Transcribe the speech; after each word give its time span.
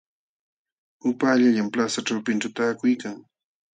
Upaallallaam 1.09 1.67
plaza 1.73 1.99
ćhawpinćhu 2.07 2.49
taakuykan. 2.55 3.15